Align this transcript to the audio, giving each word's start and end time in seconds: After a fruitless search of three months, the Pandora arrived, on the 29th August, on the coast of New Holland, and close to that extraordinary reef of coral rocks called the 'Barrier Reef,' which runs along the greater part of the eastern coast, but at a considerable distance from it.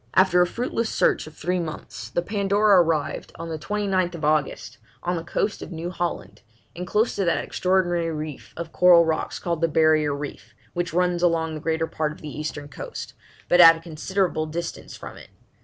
After 0.15 0.41
a 0.41 0.47
fruitless 0.47 0.89
search 0.89 1.27
of 1.27 1.35
three 1.35 1.59
months, 1.59 2.09
the 2.09 2.23
Pandora 2.23 2.81
arrived, 2.81 3.33
on 3.37 3.49
the 3.49 3.59
29th 3.59 4.23
August, 4.23 4.79
on 5.03 5.15
the 5.15 5.23
coast 5.23 5.61
of 5.61 5.71
New 5.71 5.91
Holland, 5.91 6.41
and 6.75 6.87
close 6.87 7.13
to 7.15 7.23
that 7.23 7.37
extraordinary 7.37 8.09
reef 8.09 8.51
of 8.57 8.71
coral 8.71 9.05
rocks 9.05 9.37
called 9.37 9.61
the 9.61 9.67
'Barrier 9.67 10.15
Reef,' 10.15 10.55
which 10.73 10.91
runs 10.91 11.21
along 11.21 11.53
the 11.53 11.61
greater 11.61 11.85
part 11.85 12.11
of 12.11 12.21
the 12.21 12.35
eastern 12.35 12.67
coast, 12.67 13.13
but 13.47 13.61
at 13.61 13.75
a 13.77 13.79
considerable 13.79 14.47
distance 14.47 14.95
from 14.95 15.17
it. 15.17 15.29